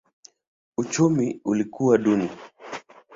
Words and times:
Uchumi 0.77 1.41
ilikuwa 1.45 1.97
duni. 1.97 2.29